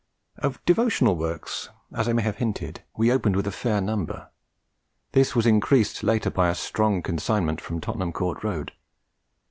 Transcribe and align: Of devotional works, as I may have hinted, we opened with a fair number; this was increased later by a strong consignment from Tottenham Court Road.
Of 0.39 0.59
devotional 0.65 1.15
works, 1.15 1.69
as 1.93 2.09
I 2.09 2.13
may 2.13 2.23
have 2.23 2.37
hinted, 2.37 2.81
we 2.97 3.11
opened 3.11 3.35
with 3.35 3.45
a 3.45 3.51
fair 3.51 3.79
number; 3.79 4.31
this 5.11 5.35
was 5.35 5.45
increased 5.45 6.01
later 6.01 6.31
by 6.31 6.49
a 6.49 6.55
strong 6.55 7.03
consignment 7.03 7.61
from 7.61 7.79
Tottenham 7.79 8.11
Court 8.11 8.43
Road. 8.43 8.71